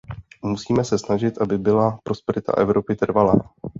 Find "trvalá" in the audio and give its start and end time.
2.95-3.33